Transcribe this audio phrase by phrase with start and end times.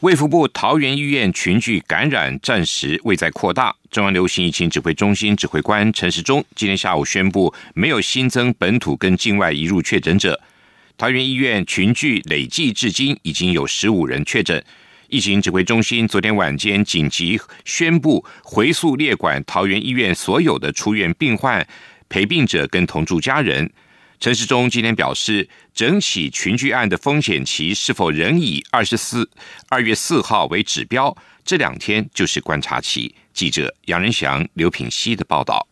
[0.00, 3.76] 卫福部桃园医院群聚感染暂时未再扩大。
[3.90, 10.40] 中央流行疫情指挥中心指挥官陈时中今天下午宣布，没有新增本土跟境外移入确诊者。
[10.96, 14.64] 桃园医院群聚累计至今已经有十五人确诊。
[15.08, 21.66] 疫情指挥中心昨天晚间紧急宣布，回溯列管桃园医院所有的出院病患、
[22.08, 23.70] 陪病者跟同住家人。
[24.20, 29.30] 陈世忠今天表示，整起群聚案的风险期是否仍以二十四
[29.70, 31.16] 二月四号为指标？
[31.42, 33.14] 这两天就是观察期。
[33.32, 35.66] 记者杨仁祥、刘品溪的报道。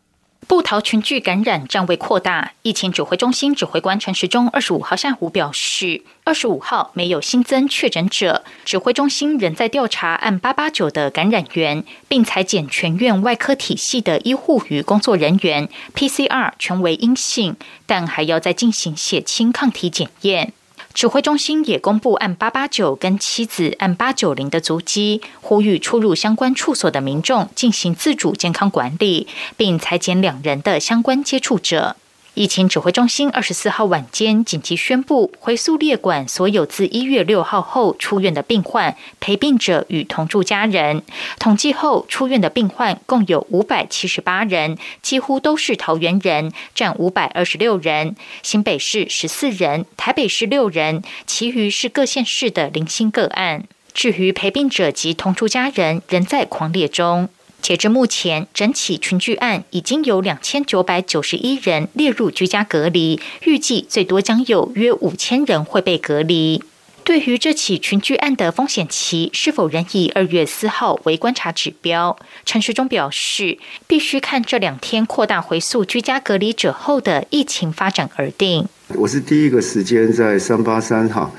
[0.49, 20.55] 布桃群聚感染暂未扩大，疫情指挥中心指挥官陈时中二十五号下午表示，二十五号没有新增确诊者，指挥中心仍在调查案八八九的感染源，并裁减全院外科体系的医护与工作人员，PCR 全为阴性，但还要再进行血清抗体检验。
[20.99, 31.95] 指挥中心也公布按八八九跟妻子按八九零的足迹，呼吁出入相关处所的民众进行自主健康管理，并裁减两人的相关接触者。
[32.39, 41.03] 疫情指挥中心二十四号晚间紧急宣布，回溯列管所有自一月六号后出院的病患、陪病者与同住家人。
[41.41, 53.65] 统计后，出院的病患共有五百七十八人，几乎都是桃园人，占五百二十六人；新北市十四人，台北市六人，其余是各县市的零星个案。
[53.93, 57.29] 至于陪病者及同住家人，仍在狂列中。
[57.61, 66.63] 截至目前，整起群聚案已经有两千九百九十一人列入居家隔离，预计最多将有约五千人会被隔离。
[67.05, 78.69] 对于这起群聚案的风险期是否仍以二月四号为观察指标，陈时中表示，必须看这两天扩大回溯居家隔离者后的疫情发展而定。
[78.95, 81.31] 我是第一个时间在三八三哈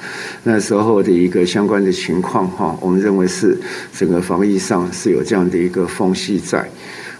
[0.43, 3.57] 那时候的一个相关的情况哈，我们认为是
[3.91, 6.69] 整个防疫上是有这样的一个缝隙在。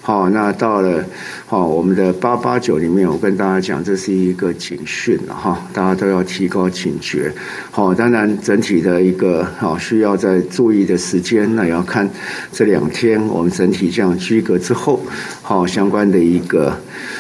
[0.02, 1.06] 好，那到了
[1.46, 7.32] 好我们的八八九里面，我跟大家讲，这是一个警讯了哈，大家都要提高警觉。
[7.70, 12.10] 好，当然整体的一个好需要在注意的时间，那也要看
[12.52, 15.00] 这两天我们整体这样居隔之后，
[15.44, 16.76] 好相关的一个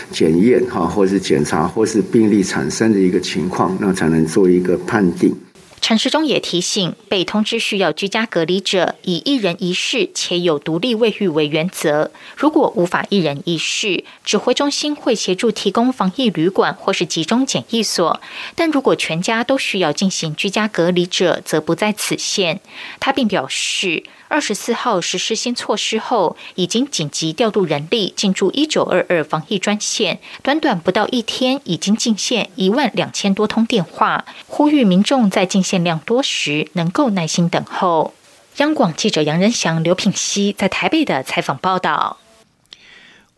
[0.09, 5.35] 检验哈，或是检查，或是病例产生的一个情况，那才能做一个判定。
[5.81, 12.11] 陈时中也提醒，被通知需要居家隔离者，以一人一室且有独立卫浴为原则。
[12.35, 18.21] 如果无法一人一室，指挥中心会协助提供防疫旅馆或是集中检疫所。
[18.55, 22.59] 但如果全家都需要进行居家隔离者，则不在此限。
[22.99, 24.03] 他并表示。
[24.29, 38.13] 二十四号实施新措施后，已经紧急调度人力进驻一九二二防疫专线，短短不到一天，已经进线一万两千多通电话，呼吁民众在进线量多时能够耐心等候。
[38.57, 42.19] 央广记者杨仁祥、刘品熙在台北的采访报道。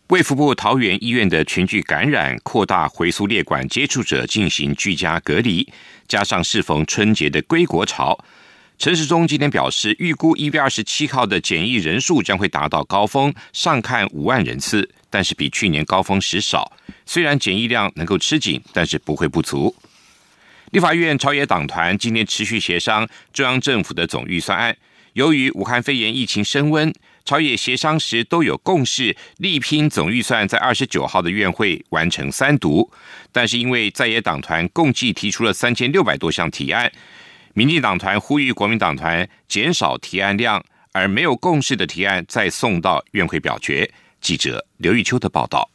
[0.07, 5.71] 卫福部桃园医院的群聚感染扩大，回溯列管接触者进行居家隔离，
[6.09, 8.19] 加上适逢春节的归国潮。
[8.81, 16.73] 陈时中今天表示，预估一月二十七号的检疫人数将会达到高峰，上看五万人次，但是比去年高峰时少。
[17.05, 19.75] 虽然检疫量能够吃紧，但是不会不足。
[20.71, 24.75] 立法院朝野党团今天持续协商中央政府的总预算案。
[25.13, 26.91] 由于武汉肺炎疫情升温，
[27.23, 32.91] 朝野协商时都有共识，力拼总预算在二十九号的院会完成三读。
[33.31, 36.91] 但是因为在野党团共计提出了三千六百多项提案。
[37.53, 43.91] 民进党团呼吁国民党团减少提案量，而没有共识的提案再送到院会表决。
[44.21, 45.70] 记者刘玉秋的报道。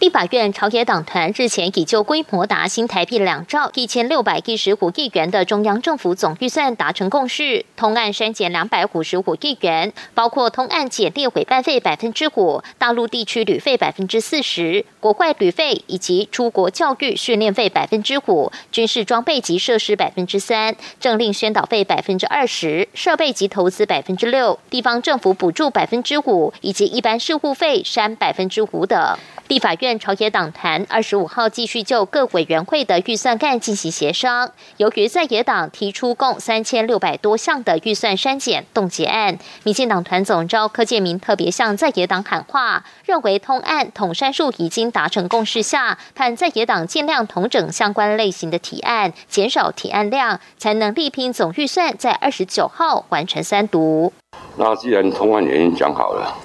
[0.00, 29.16] 立法院朝野党团日前已就规模达新台币两兆一千六百一十五亿元的中央政府总预算达成共识，通案删减两百五十五亿元，包括通案减列委办费百分之五、大陆地区旅费百分之四十、国外旅费以及出国教育训练费百分之五、军事装备及设施百分之三、政令宣导费百分之二十、设备及投资百分之六、地方政府补助百分之五以及一般事务费删百分之五等。
[29.48, 34.50] 立法院朝野党团二十五号继续就各委员会的预算案进行协商。
[34.78, 54.12] 由于在野党提出共三千六百多项的预算删减冻结案，民进党团总召柯建明特别向在野党喊话，认为通案统删数已经达成共识下，盼在野党尽量统整相关类型的提案，减少提案量，才能力拼总预算在二十九号完成三读。
[54.56, 56.36] 那既然通案已经讲好了。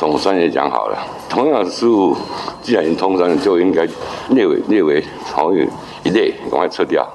[0.00, 0.96] 统三也讲好了，
[1.28, 2.16] 同样的事物，
[2.62, 3.86] 既然已经通三，就应该
[4.30, 5.68] 列为列为同一
[6.04, 7.06] 一类，赶快撤掉。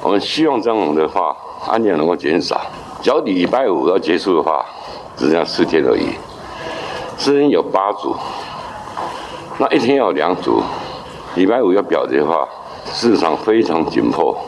[0.00, 1.36] 我们希望这样的话，
[1.68, 2.60] 案件能够减少。
[3.02, 4.64] 脚底礼拜五要结束的话，
[5.16, 6.10] 只剩下四天而已。
[7.18, 8.14] 四天有八组，
[9.58, 10.62] 那一天要两组，
[11.34, 12.48] 礼拜五要表决的话，
[12.92, 14.38] 市场非常紧迫。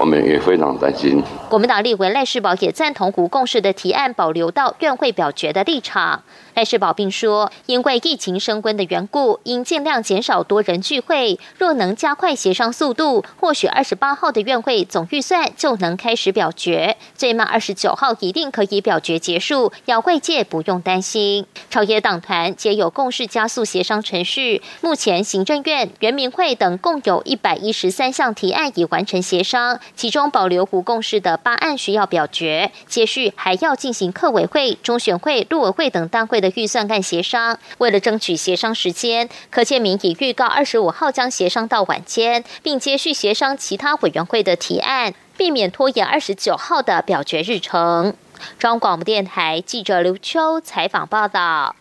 [0.00, 1.22] 我们也非常担心。
[1.50, 6.22] 国民党立委赖世宝也赞同胡共识的提案保留到院会表决的立场。
[6.54, 11.38] 赖世宝并说，因为疫情升温的缘故，应尽量减少多人聚会。
[11.58, 21.44] 若能加快协商速度，或许二十八号的院会总预算就能开始表决，最慢二十九号一定可以表决结束，要会界不用担心。
[21.68, 24.62] 朝野党团皆有共识加速协商程序。
[24.80, 29.78] 目前行政院、人民会等共有一百一十三项提案已完成协商。
[29.96, 37.58] 其中保留无共识的八案需要表决，接续还要进行客委会、中选会、陆委会等单位的预算案协商。
[37.78, 48.14] 为了争取协商时间，柯建明已预告二十五号将协商到晚间，并接续协商其他委员会的提案，避免拖延二十九号的表决日程。
[48.58, 51.76] 中央广播电台记者刘秋采访报道。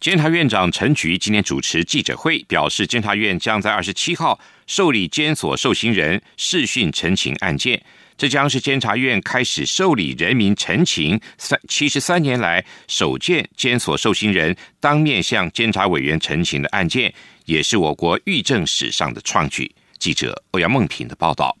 [0.00, 7.82] 监察院长陈菊今天主持记者会，表示监察院将在二十七号受理监所受刑人视讯陈情案件，
[8.16, 17.12] 这将是监察院开始受理人民陈情三七十三年来首件监所受刑人当面向监察委员陈情的案件，
[17.44, 19.70] 也是我国狱政史上的创举。
[19.98, 21.56] 记者欧阳梦平的报道。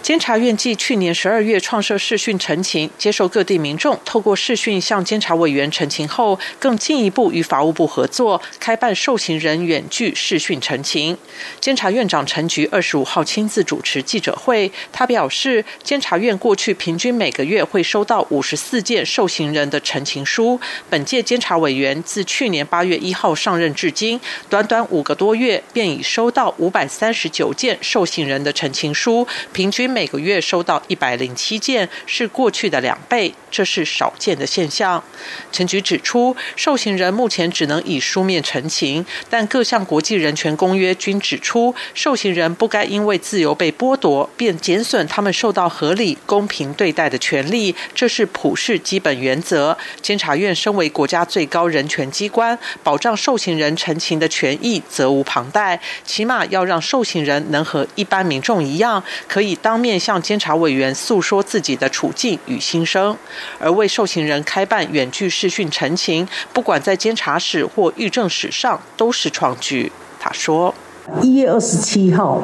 [0.00, 11.18] 监察院继去年十二月创设视讯陈情，接受各地民众透过视讯向监察委员陈情后，更进一步与法务部合作，开办受刑人远距视讯陈情。
[11.60, 20.58] 监察院长陈菊二十五号亲自主持记者会，他表示，监察院过去平均每个月会收到五十四件受刑人的陈情书。
[20.88, 24.18] 本届监察委员自去年八月一号上任至今，
[24.48, 29.87] 短短五个多月便已收到五百三十九件受刑人的陈情书，平均。
[29.88, 35.02] 每个月收到一百零七件，是过去的两倍，这是少见的现象。
[35.50, 49.76] 陈局指出，受刑人目前只能以书面陈情，但各项国际人权公约均指出，受刑人不该因为自由被剥夺，便减损他们受到合理公平对待的权利，这是普世基本原则。
[50.02, 59.78] 监察院身为国家最高人权机关，保障受刑人陈情的权益责无旁贷，起码要让受刑人能和一般民众一样，可以当。
[59.78, 63.16] 面向监察委员诉说自己的处境与心声，
[63.58, 69.90] 而为受刑人开办远距视讯陈情，不管在监察史或狱政史上都是创举。
[70.20, 70.74] 他说
[71.22, 72.42] ：“一月二十七号，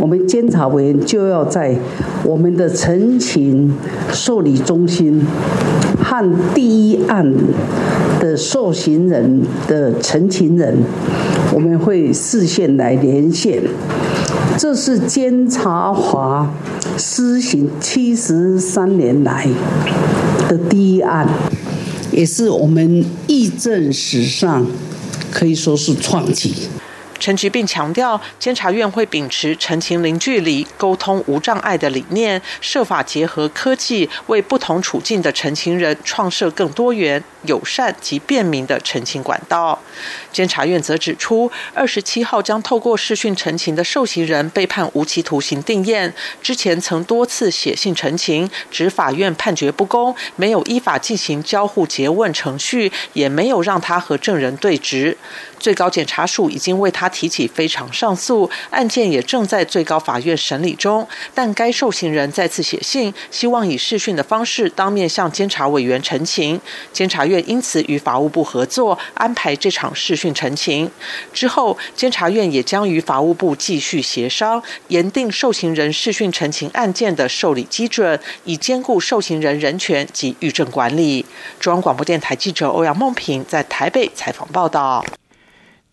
[0.00, 1.76] 我们监察委员就要在
[2.24, 3.76] 我们的陈情
[4.12, 5.24] 受理中心
[6.02, 7.32] 和第一案
[8.20, 10.76] 的受刑人的陈情人，
[11.52, 13.62] 我们会视线来连线。”
[14.58, 16.48] 这是监察法
[16.98, 19.48] 施行七十三年来
[20.48, 21.26] 的第一案，
[22.10, 24.66] 也是我们议政史上
[25.30, 26.52] 可以说是创举。
[27.18, 39.78] 陈局并强调，监察院会秉持陈情零距离、沟通无障碍的理念，设法结合科技，为不同处境的陈情人创设更多元、友善及便民的陈情管道。
[40.32, 55.16] 监察院则指出，二十七号将透过视讯陈情的受刑人被判无期徒刑定验，之前曾多次写信陈情，指法院判决不公，没有依法进行交互诘问程序，也没有让他和证人对质。
[55.58, 61.06] 最高检察署已经为他提起非常上诉，案件也正在最高法院审理中。
[61.32, 66.60] 但该受刑人再次写信，希望以视讯的方式当面向监察委员陈情。
[66.92, 70.90] 监察院院因此与法务部合作，安排这场视讯陈情。
[71.32, 81.24] 之后，监察院也将与法务部继续协商，严定受刑人视讯陈情案件的受理基准，以兼顾受刑人人权及狱政管理。
[81.58, 85.02] 中央广播电台记者欧阳梦平在台北采访报道。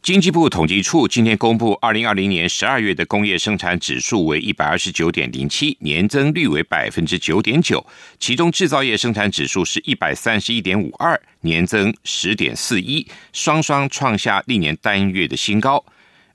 [0.10, 7.86] 经济部统计处今天公布，二零二零年十二月的工业生产指数为一百二十九点零七，年增率为百分之九点九。
[8.18, 15.86] 其中制造业生产指数是一百三十一点五二，年增十点四一，双双创下历年单月的新高。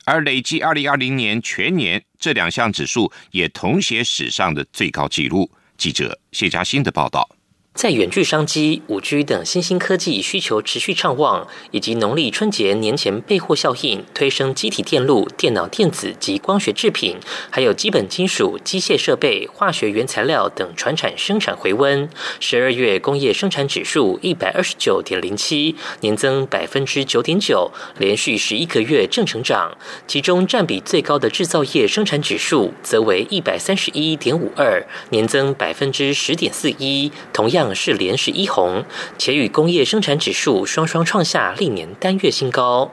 [0.04, 5.50] 而累计二零二零年全年这两项指数也同写史上的最高纪录。
[5.76, 7.28] 记者谢嘉欣的报道。
[7.74, 17.16] 在远距商机、五 G 等新兴科技需求持续畅旺，以及农历春节年前备货效应推升机体电路、电脑电子及光学制品，
[17.50, 22.08] 还有基本金属、机械设备、化学原材料等传产生产回温。
[22.38, 29.76] 十二月工业生产指数一百二十九点零七，年增百分之九点九，连续十一个月正成长。
[30.06, 37.63] 其中占比最高的制造业生产指数则为一百三十一点五二，年增百分之十点四一，同样。
[37.72, 38.84] 是连十一红，
[39.16, 42.90] 且与工业生产指数双双创下历年单月新高。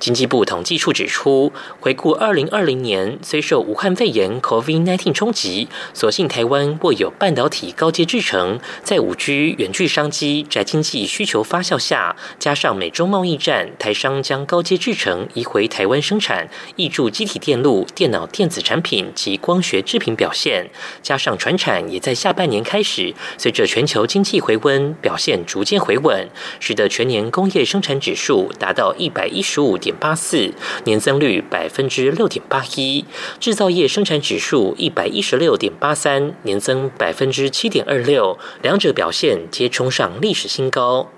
[0.00, 20.70] 经济部统计处指出，回顾二零二零年，虽受武汉肺炎 （COVID-19） 冲击，所幸台湾握有半导体高阶制程，在五 G 远距商机、宅经济需求发酵下，加上美中贸易战，台商将高阶制程移回台湾生产，挹注机体电路、电脑电子产品及光学制品表现。
[21.02, 26.26] 加上船产也在下半年开始，随着全球经济回温，表现逐渐回稳，
[26.58, 30.00] 使得全年工业生产指数达到一百一十五点点。
[30.00, 30.54] 八四
[30.84, 33.04] 年增率百分之六点八一，
[33.38, 41.10] 制造业生产指数一百一十六点八三，年增百分之七点二六，两者表现皆冲上历史新高。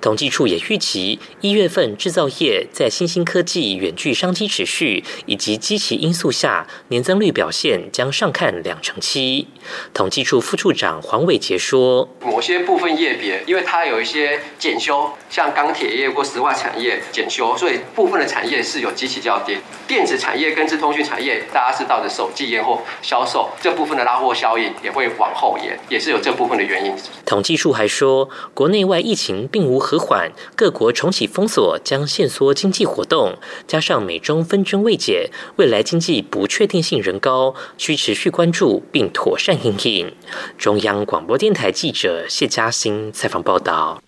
[0.00, 9.48] 统计处也预期，一月份制造业在新兴科技、远距商机持续以及积极因素下，年增率表现将上看两成七。
[9.94, 19.58] 统计处副处长黄伟杰说：“某些部分业别，因为它有一些检修，像钢铁业或石化产业检修，所以部分的产业是有积极较跌。
[19.86, 26.94] 电子产业跟智通讯产业，大家知道的手机延后销售这部分的拉货效应也会往后延，也是有这部分的原因。”
[27.24, 29.48] 统计处还说，国内外疫情。
[29.50, 33.36] 并并无和缓，各国重启封锁将限缩经济活动，
[33.66, 40.14] 加上美中纷争未解，未来经济不确定性仍高，需持续关注并妥善应应。
[40.56, 44.00] 中央广播电台记者谢嘉欣采访报道。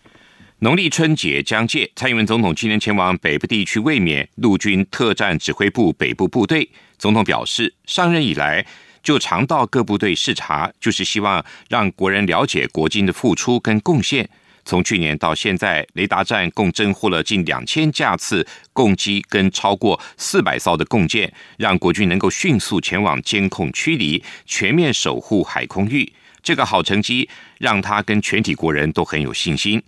[0.61, 6.71] 农历春节将届，蔡英文总统今年前往北部地区卫冕陆军特战指挥部北部部队。
[6.97, 8.64] 总统表示，上任以来
[9.02, 14.30] 就常到各部队视察，就是希望让国人了解国军的付出跟贡献。
[14.64, 26.12] 从去年到现在，雷达站共侦获了近两千架次共机跟超过四百艘的共舰，让国军能够迅速前往监控驱离，全面守护海空域。
[26.43, 29.83] 这个好成绩让他跟全体国人都很有信心。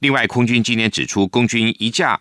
[0.00, 2.20] 另外，空军今天指出，空军一架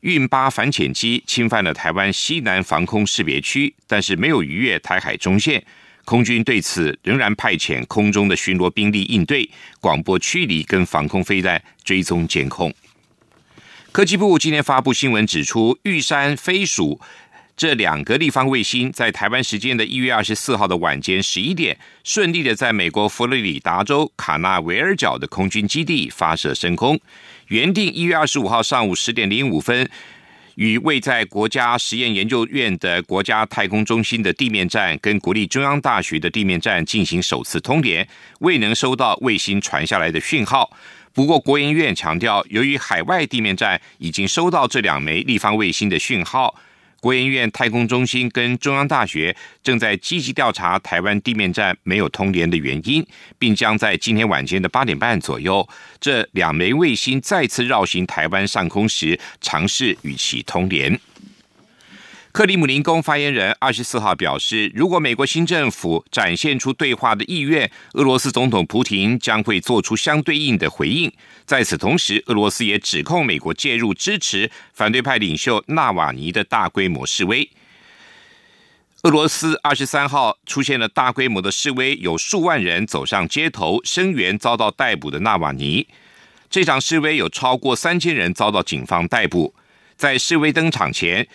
[0.00, 5.64] 运八反潜机侵犯了台湾西南防空识别区，但是没有逾越台海中线。
[6.04, 9.48] 空军对此仍然派遣空中的巡逻兵力应对，
[9.80, 12.72] 广播驱离跟防空飞弹追踪监控。
[13.92, 17.00] 科技部今天发布新闻指出，玉山飞鼠
[17.56, 26.98] 这两个立方卫星在台湾时间的一月二十四号的晚间十一点，顺利的在美国佛罗里达州卡纳维尔角的空军基地发射升空，
[27.48, 29.88] 原定一月二十五号上午十点零五分。
[30.56, 38.06] 与位在国家实验研究院的国家太空中心的地面站跟国立中央大学的地面站进行首次通联，
[38.40, 40.70] 未能收到卫星传下来的讯号。
[41.14, 46.54] 不过，国研院强调，由于海外地面站已经收到这两枚立方卫星的讯号。
[47.02, 53.04] 国研院太空中心跟中央大学正在积极调查台湾地面站没有通联的原因，
[53.40, 55.68] 并将在今天晚间的八点半左右，
[56.00, 60.96] 这两枚卫星再次绕行台湾上空时，尝试与其通联。
[62.32, 71.12] 克里姆林宫发言人二十四号表示，如果美国新政府展现出对话的意愿，俄罗斯总统普廷将会做出相对应的回应。
[71.44, 77.50] 在此同时，俄罗斯也指控美国介入支持反对派领袖纳瓦尼的大规模示威。
[79.02, 85.86] 俄罗斯二十三号出现了大规模的示威，有数万人走上街头声援遭到逮捕的纳瓦尼。
[86.48, 89.54] 这场示威有超过三千人遭到警方逮捕。
[89.98, 91.28] 在示威登场前。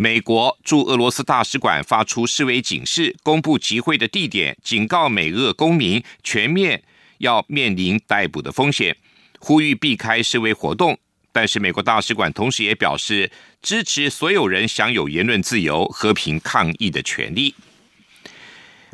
[0.00, 6.84] 美国驻俄罗斯大使馆发出示威警示，公布集会的地点，警告美俄公民全面
[7.18, 8.96] 要面临逮捕的风险，
[9.40, 10.96] 呼吁避开示威活动。
[11.32, 13.28] 但是，美国大使馆同时也表示
[13.60, 17.56] 支持所有人享有言论自由、和平抗议的权利。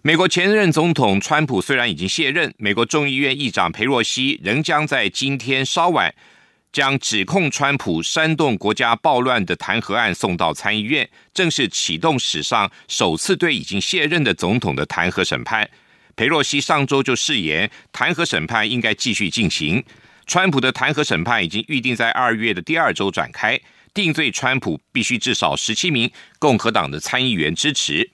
[0.03, 6.15] 美国前任总统川普虽然已经卸任，美国众议院议长佩洛西仍将在今天稍晚。
[6.75, 15.71] 将指控川普煽动国家暴乱的弹劾案送到参议院，正式启动史上首次对已经卸任的总统的弹劾审判。
[16.17, 19.85] 佩洛西上周就誓言，弹劾审判应该继续进行。
[20.27, 23.61] 川普的弹劾审判已经预定在二月的第二周展开，
[23.95, 28.11] 定罪川普必须至少十七名共和党的参议员支持。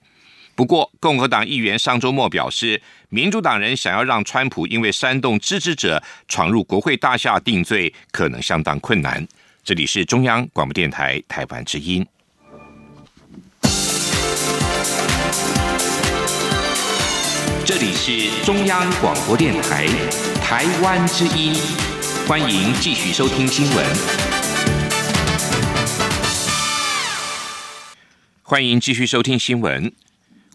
[0.61, 9.27] 不过，共和党议员上周末表示，民主党人想要让川普因为煽动支持者闯入国会大厦定罪，可能相当困难。
[9.65, 12.07] 这里是中央广播电台台湾之音。
[17.65, 19.87] 这里是中央广播电台
[20.43, 21.55] 台湾之音，
[22.29, 23.87] 欢迎继续收听新闻。
[28.43, 29.91] 欢迎继续收听新闻。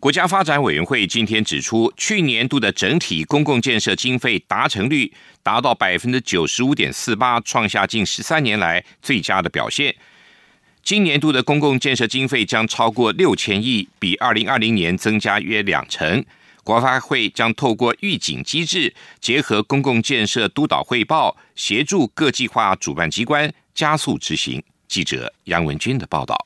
[0.05, 9.95] 国家发展委员会今天指出，去年度的整体公共建设经费达成率达到百分之九十五点四八，创下近十三年来最佳的表现。
[10.83, 16.23] 今年度的公共建设经费将超过六千亿，比二零二零年增加约两成。
[16.63, 24.61] 国发会将透过预警机制，结合公共建设督导汇报，协助各计划主办机关加速执行。
[24.87, 26.37] 记者杨文军的报道。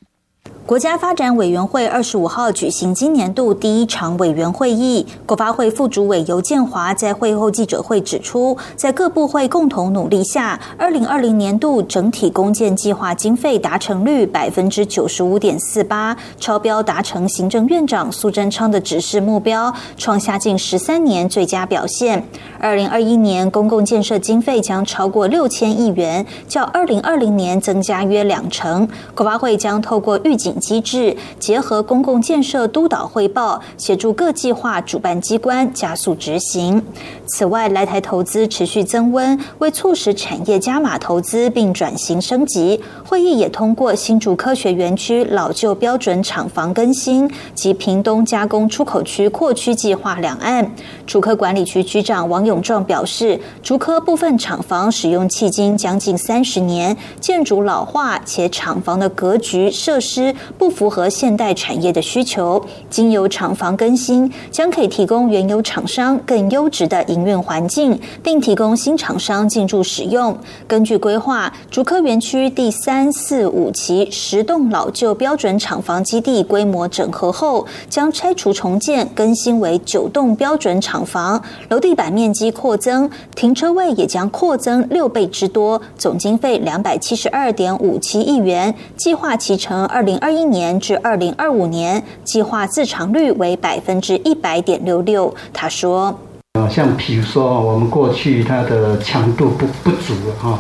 [0.70, 22.24] 国家发展委员会二十五号举行今年度第一场委员会议，国发会副主委尤建华在会后记者会指出，在各部会共同努力下，二零二零年度整体公建计划经费达成率百分之九十五点四八，超标达成行政院长苏贞昌的指示目标，创下近十三年最佳表现。
[22.60, 28.88] 二零二一年公共建设经费将超过六千亿元，较二零二零年增加约两成。
[29.16, 30.58] 国发会将透过预警。
[30.60, 36.84] 机制结合公共建设督导汇报，协助各计划主办机关加速执行。
[37.26, 50.72] 此外，来台投资持续增温，为促使产业加码投资并转型升级，会议也通过新竹科学园区老旧标准厂房更新及屏东加工出口区扩区计划两案。
[51.06, 60.36] 竹科管理局局长王永壮表示，竹科部分厂房使用迄今将近三十年，建筑老化，且厂房的格局设施。
[60.58, 70.38] 不符合现代产业的需求，经由厂房更新，将可以提供原有厂商更优质的营运环境，并提供新厂商进驻使用。
[70.68, 90.34] 根据规划，竹科园区第三、四、五期十栋老旧标准厂房基地规模整合后，将拆除重建，更新为九栋标准厂房，楼地板面积扩增，停车位也将扩增六倍之多，总经费两百七十二点五七亿元，计划期成二零二二。
[90.40, 95.34] 一年至二零二五年，计划自偿率为百分之一百点六六。
[95.52, 96.16] 他说
[96.54, 100.60] ：“呃，像比如说，我们过去它的强度不不足哈，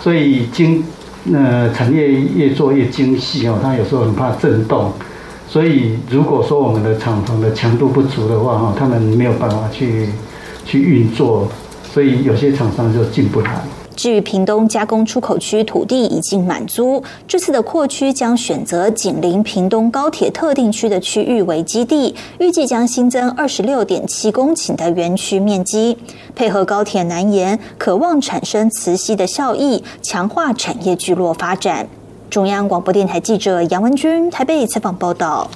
[0.00, 0.84] 所以精
[1.32, 4.92] 呃产业越做越精细哦，它有时候很怕震动，
[5.48, 10.10] 所以如果说我们的厂房的强度不足的话哈，他们没有办法去
[10.64, 11.48] 去运作，
[11.92, 13.60] 所以有些厂商就进不来。”
[13.98, 25.98] 至于屏东加工出口区土地已经满租，这次的扩区将选择紧邻屏东高铁特定区的区域为基地，预计将新增二十六点七公顷的园区面积，
[26.36, 31.88] 配合高铁南延，渴望产生磁吸的效益，强化产业聚落发展。
[32.30, 35.50] 中央广播电台记者杨文君台北采访报道。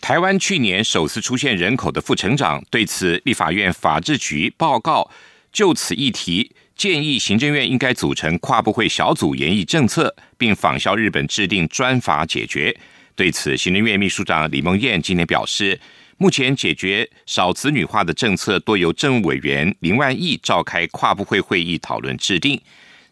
[0.00, 5.08] 台湾去年首次出现人口的负成长，对此立法院法制局报告
[5.52, 6.50] 就此议题。
[6.76, 12.76] 建议行政院应该组成跨部会小组研议政策，并仿效日本制定专法解决。
[13.14, 15.80] 对此，行政院秘书长李梦燕今天表示，
[16.18, 22.60] 目前解决少子女化的政策多由政务委员林万亿召开跨部会会议讨论制定，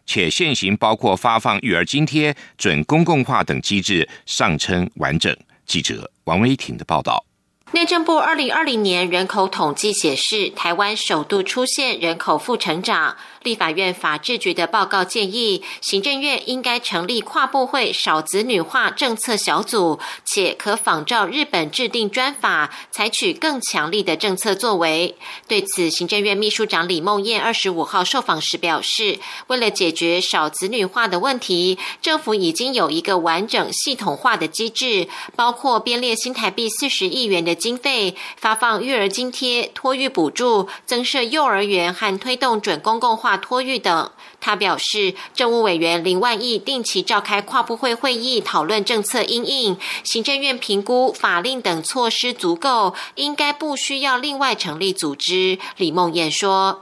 [0.05, 5.35] 且现行包括发放育儿津贴、准公共化等机制尚称完整。
[5.65, 7.25] 记者王威婷的报道。
[7.71, 13.17] 内政部二零二零年人口统计显示，台湾首度出现人口负成长。
[13.43, 25.15] 立法院法制局的报告建议，行政院应该成立跨部会少子女化政策小组，且可仿照日本制定专法，采取更强力的政策作为。
[25.47, 43.32] 对此，行政院秘书长李梦燕二十五号受访时表示，为了解决少子女化的问题，政府已经有一个完整系统化的机制，包括编列新台币四十亿元的经费，发放育儿津贴、托育补助、增设幼儿园和推动准公共化。
[43.37, 49.77] 托育等，他表示，政务委员林万亿定期召开跨部会会议，讨论政策因应。
[50.03, 55.57] 行政院评估法令等措施足够，应该不需要另外成立组织。
[55.77, 56.81] 李梦燕说：“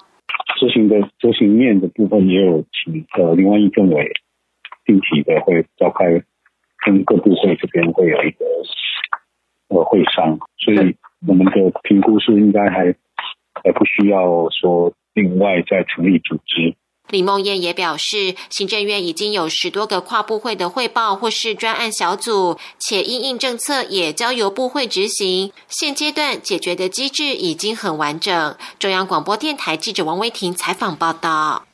[0.59, 4.11] 执行的执行面的部分也有请呃林万亿政委
[4.85, 6.05] 定期的会召开
[6.85, 8.45] 跟各部会这边会有一个
[9.69, 10.95] 呃会商，所以
[11.27, 12.93] 我们的评估是应该还
[13.63, 16.75] 还不需要说另外再成立组织。
[17.09, 25.51] 李梦燕也表示，行政院已经有十多个跨部会的汇报或是专案小组，且因应政策也交由部会执行。
[25.67, 28.55] 现阶段解决的机制已经很完整。
[28.79, 31.65] 中央广播电台记者王威婷采访报道。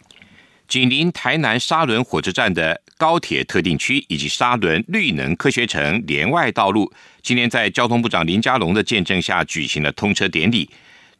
[0.67, 10.67] 紧邻台南沙仑火车站的高铁特定区以及沙仑绿能科学城连外道路，今天在交通部长林佳龙的见证下举行了通车典礼。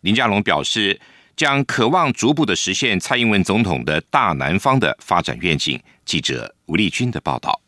[0.07, 0.99] 林佳龙表示。
[1.37, 5.79] 将渴望逐步的实现蔡英文总统的大南方的发展愿景。
[6.03, 7.61] 记者吴丽君的报道。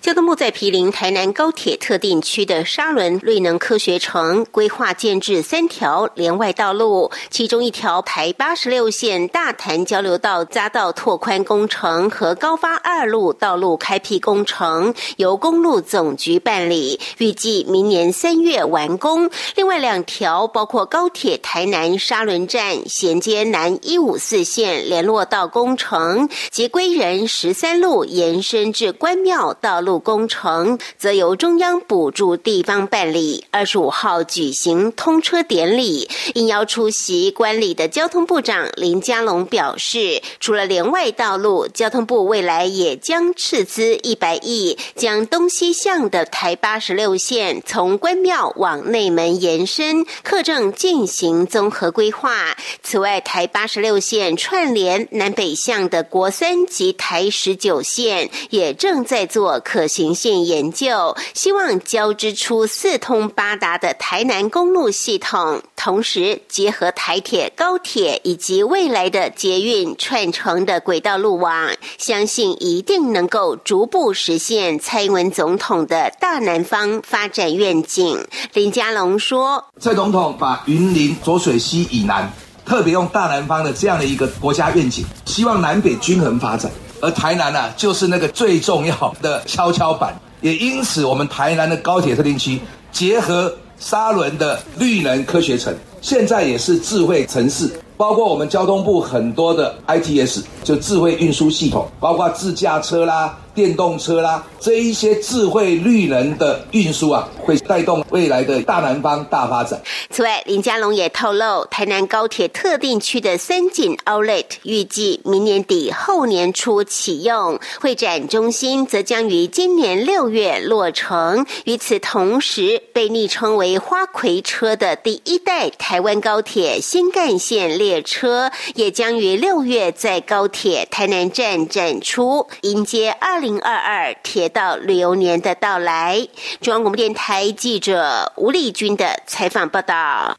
[0.00, 19.28] 交通部在毗邻台南高铁特定区的沙仑绿能科学城规划建制三条连外道路，其中一条台八十六线大潭交流道匝道拓宽工程和高发二路道路开辟工程由公路总局办理，预计明年三月完工。
[19.56, 29.54] 另外两条包括高铁台南沙仑站衔接南一五四线联络道工程及归仁十三路延伸至关庙。
[29.60, 33.46] 道路路工程则由中央补助地方办理。
[33.52, 52.56] 二十五号举行通车典礼，应邀出席观礼的交通部长林佳龙表示，除了连外道路，交通部未来也将斥资一百亿，将东西向的台八十六线从关庙往内门延伸，客正进行综合规划。
[52.82, 59.60] 此外，台八十六线串联南北向的国三及台十九线也正在做。
[59.60, 78.26] 可可行性研究，希望交织出四通八达的台南公路系统，同时结合台铁、高铁以及未来的捷运串成的轨道路网，相信一定能够逐步实现蔡英文总统的大南方发展愿景。
[78.54, 82.32] 林佳龙说：“蔡总统把云林浊水溪以南，
[82.64, 92.60] 特别用大南方的这样的一个国家愿景，希望南北均衡发展。”而台南呢，就是那个最重要的跷跷板，也因此，我们台南的高铁特定区
[92.92, 103.36] 结合沙仑的绿能科学城，现在也是智慧城市，包括我们交通部很多的 ITS，就智慧运输系统，包括自驾车啦。
[103.56, 109.80] 电动车啦，这一些智慧绿能的运输啊，会带动未来的大南方大发展。
[110.10, 121.46] 此外，林佳龙也透露，台南高铁特定区的三井 Outlet 预计明年底后年初启用，会展中心则将于今年六月落成。
[121.64, 133.45] 与此同时，被昵称为“花魁车”的第一代台湾高铁新干线列车，也将于六月在高铁台南站展出，迎接二零。
[133.46, 136.18] 零二二铁道旅游年的到来，
[136.60, 140.36] 中央广播电台记者吴丽君的采访报道。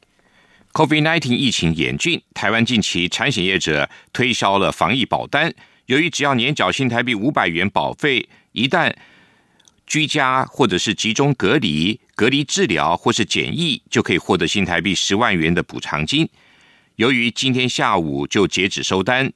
[0.73, 5.53] COVID-19 疫情严峻，台湾近期产险业者推销了防疫保单，
[5.85, 8.93] 由于只要年缴新台币五百元保费，一旦
[9.85, 16.29] 居家或者是集中隔离、隔离治疗或是检疫，就可以获得新台币十万元的补偿金。
[16.97, 19.31] 由于今天下午就截止收单。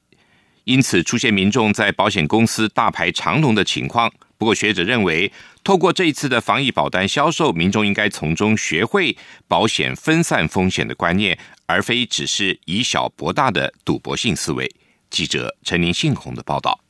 [0.64, 4.12] 因此出现民众在保险公司大排长龙的情况。
[4.38, 14.68] 不过学者认为，透过这一次的防疫保单销售，民众应该从中学会保险分散风险的观念，而非只是以小博大的赌博性思维。
[15.10, 16.81] 记者陈林信宏的报道。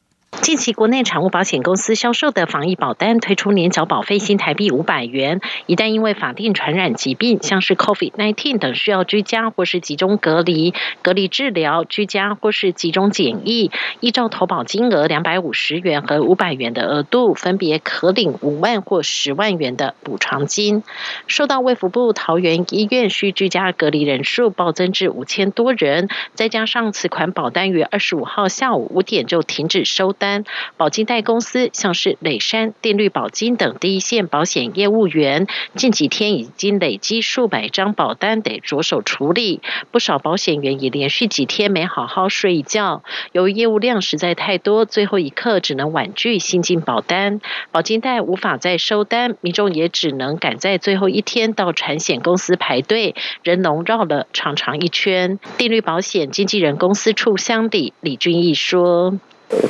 [0.42, 20.83] 近期国内产物保险公司销售的防疫保单推出年缴保费新台币五百元，一旦因为法定传染疾病，像是 COVID-19 等需要居家或是集中隔离、隔离治疗、居家或是集中检疫，依照投保金额两百五十元和五百元的额度，分别可领五万或十万元的补偿金。
[21.28, 30.32] 受到卫福部桃园医院需居家隔离人数暴增至五千多人，再加上此款保单于二十五号下午五点就停止收单。
[30.77, 39.61] 保金贷公司像是磊山、电绿保金等第一线保险业务员，近几天已经累积数百张保单得着手处理。
[39.90, 47.40] 不少保险员也连续几天没好好睡一觉，由于业务量实在太多，最后一刻只能婉拒新进保单。
[47.71, 55.38] 保金贷无法再收单，民众也只能赶在最后一天到产险公司排队，人龙绕了长长一圈。
[55.59, 59.18] 电绿保险经纪人公司处乡里李俊义说。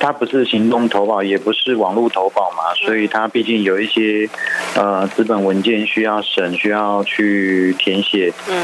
[0.01, 4.29] 它不是行动投保，也不是网络投保嘛，所以它毕竟有一些
[4.75, 8.33] 呃资本文件需要审，需要去填写。
[8.49, 8.59] 嗯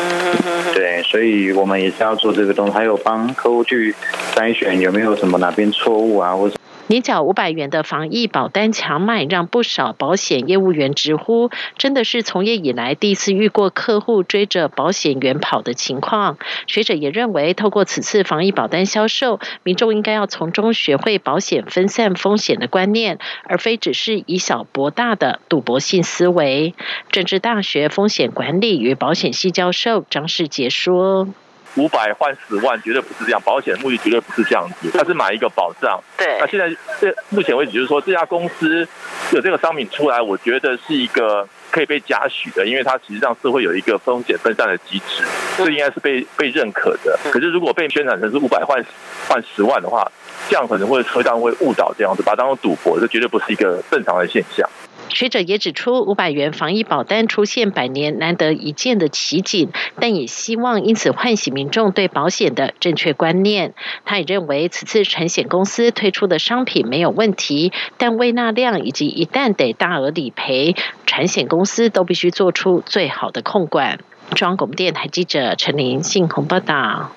[0.75, 3.95] 对，所以我们也是要做这个东西，还有帮客户去
[4.35, 6.58] 筛选有没有什么哪边错误啊，或者。
[6.89, 16.39] 年缴五百元的防疫保单强卖，让不少保险业务员直呼，真的是从业以来第一次遇过客户追着保险员跑的情况。
[16.67, 26.75] 学者也认为，透过此次防疫保单销售，民众应该要从中学会保险分散风险的观念，而非只是以小博大的赌博性思维。
[27.11, 31.29] 政治大学风险管理与保险系教授张世杰说。
[31.77, 36.01] 五百换十万绝对不是这样，保险目的绝对不是这样子，它是买一个保障。
[36.17, 36.39] 对。
[36.41, 36.69] 那现在
[37.01, 38.87] 这目前为止就是说，这家公司
[39.33, 45.23] 有这个商品出来，我觉得是一个可以被嘉许的，因为它实际上是会有一个风险分散的机制，
[45.57, 47.19] 这应该是被被认可的。
[47.31, 48.85] 可是如果被宣传成是五百换
[49.29, 50.11] 换十万的话，
[50.49, 54.69] 这样可能会车上会误导这样子，把它当做赌博，这绝对不是一个正常的现象。
[55.11, 63.75] 学者也指出，五百元防疫保单出现百年难得一见的奇景，但也希望因此唤醒民众对保险的正确观念。
[64.05, 73.99] 他也认为，此次产险公司推出的商品没有问题，但未纳量以及一旦得大额理赔，产险公司都必须做出最好的控管。
[74.35, 77.13] 中央广电台记者陈琳信鸿报道。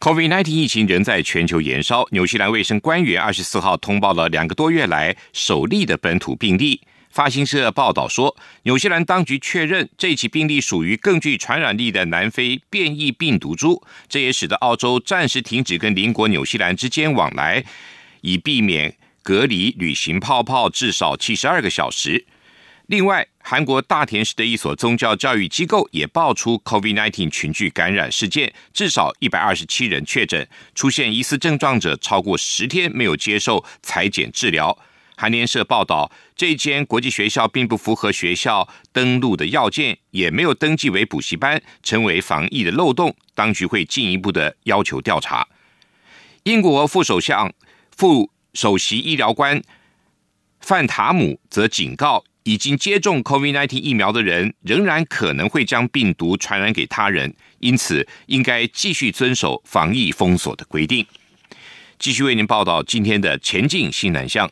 [0.00, 6.80] COVID-19 疫情仍在全球延烧，纽西兰卫生官员二十四号通报了两个多月来首例的本土病例。
[7.12, 17.62] 发新社报道说，纽西兰当局确认这起病例属于更具传染力的南非变异病毒株，这也使得澳洲暂时停止跟邻国纽西兰之间往来，
[18.22, 22.24] 以避免隔离旅行泡泡至少七十二个小时。
[22.86, 34.76] 另外，韩国大田市的一所宗教教育机构也爆出 COVID-19 群聚感染事件，至少一百二十七人确诊，出现疑似症状者超过十天没有接受裁剪治疗。
[35.22, 43.14] 韩联社报道，这间国际学校并不符合学校登录的要件，也没有登记为补习班，成为防疫的漏洞。
[43.32, 45.46] 当局会进一步的要求调查。
[46.42, 47.52] 英国副首相、
[47.96, 49.62] 副首席医疗官
[50.60, 61.06] 范塔姆则警告，已经接种 COVID-19 疫苗的人仍然可能会将病毒传染给他人，因此应该继续遵守防疫封锁的规定。
[62.00, 64.50] 继续为您报道今天的前进新南向。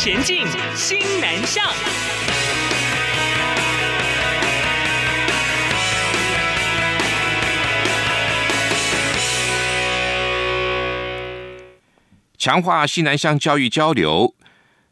[0.00, 1.64] 前进，新南向。
[12.38, 14.32] 强化西南向教育交流，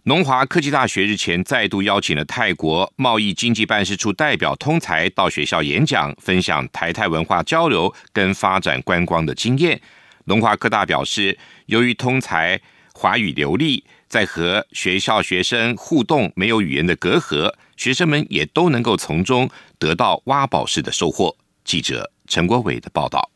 [0.03, 9.81] 农华科技大学日前再度邀请了泰国贸易经济办事处代表通才到学校演讲，分享台泰文化交流跟发展观光的经验。
[10.25, 12.61] 农华科大表示，由于通才
[12.93, 13.85] 华语流利。
[14.09, 21.37] 在和学校学生互动，没有语言的隔阂，学生们也都能够从中得到挖宝式的收获。
[21.65, 23.31] 记者陈国伟的报道。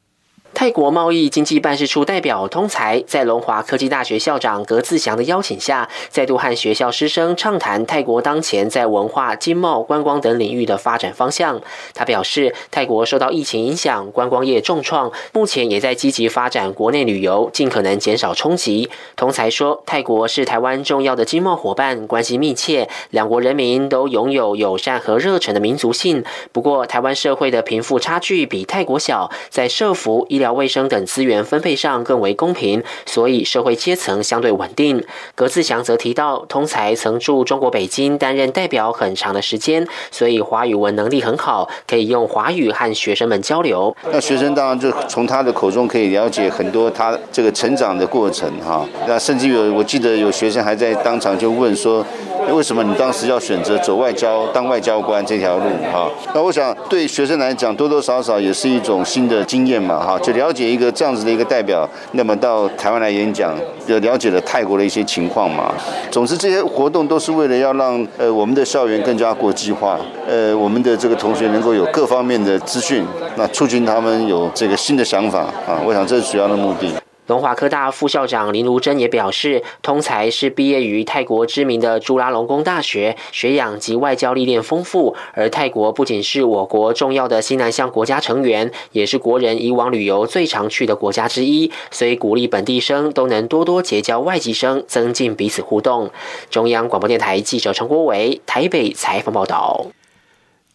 [0.60, 11.58] 泰国贸易经济办事处代表通才在龙华科技大学校长葛自祥的邀请下，再度和学校师生畅谈泰国当前在文化、经贸、观光等领域的发展方向。
[11.94, 18.90] 他表示，泰国受到疫情影响，观光业重创，目前也在积极发展国内旅游，尽可能减少冲击。
[19.16, 26.22] 通才说，泰国是台湾重要的经贸伙伴，关系密切，两国人民都拥有友善和热忱的民族性。
[26.52, 30.49] 不过，台湾社会的贫富差距比泰国小，在社福医疗。
[30.52, 35.04] 卫生等资源分配上更为公平，所以社会阶层相对稳定。
[35.34, 43.94] 葛自祥则提到，通才曾驻中国北京担任代表很长的时间，所以华语文能力很好，可以用华语和学生们交流。
[44.12, 48.86] 那学生当然就从他的口中可以了解很多他这个成长的过程哈。
[49.06, 52.04] 那甚至有我记得有学生还在当场就问说。
[52.52, 56.10] 为什么你当时要选择走外交当外交官这条路哈？
[56.34, 63.54] 那我想对学生来讲，多多少少也是一种新的经验嘛哈，就了解一个这样子的一个代表，那么到台湾来演讲，
[63.86, 65.72] 就了解了泰国的一些情况嘛。
[66.10, 73.04] 总之，这些活动都是为了要让呃我们的校园更加国际化，呃我们的这个同学能够有各方面的资讯，
[73.36, 75.80] 那促进他们有这个新的想法啊。
[75.84, 76.99] 我想这是主要的目的。
[77.30, 85.14] 龙华科大副校长林如珍也表示，通才是毕业于泰国知名的朱拉隆功大学，学养及外交历练丰富。
[85.34, 91.70] 而泰国不仅是我国重要的西南向国家成员，也是国人以往旅游最常去的国家之一。
[91.92, 96.10] 所以鼓励本地生都能多多结交外籍生，增进彼此互动。
[96.50, 99.86] 中央广播电台记者陈国伟台北采访报道。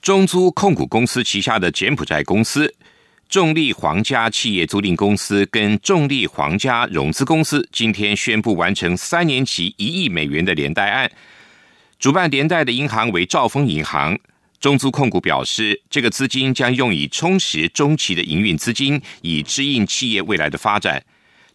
[0.01, 2.73] 中租控股公司旗下的柬埔寨公司。
[3.27, 11.11] 重力皇家企业租赁公司跟重力皇家融资公司今天宣布完成三年期一亿美元的连带案。
[11.99, 14.17] 主办连带的银行为兆丰银行。
[14.59, 21.03] 中租控股表示，这个资金将用以充实中期的营运资金，以支应企业未来的发展。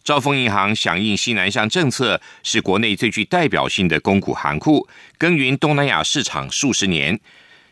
[0.03, 7.19] 兆丰银行响应西南向政策，是国内最具代表性的公股行库，耕耘东南亚市场数十年。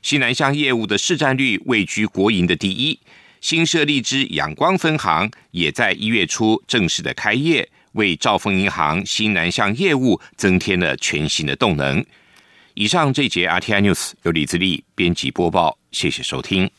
[0.01, 2.99] 西南向业务的市占率位居国营的第一。
[3.41, 12.06] 新设立之阳光分行也在一月初正式的开业，为兆丰银行新南向业务增添了全新的动能。
[12.73, 16.69] 以上这节 RTI News 由李自立编辑播报，谢谢收听。